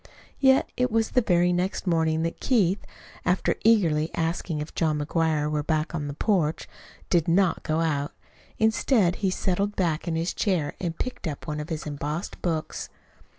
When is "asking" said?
4.15-4.59